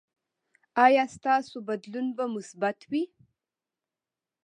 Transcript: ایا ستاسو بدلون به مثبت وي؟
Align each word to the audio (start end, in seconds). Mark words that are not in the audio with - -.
ایا 0.85 1.03
ستاسو 1.15 1.57
بدلون 1.67 2.07
به 2.17 2.25
مثبت 2.35 2.79
وي؟ 2.91 3.03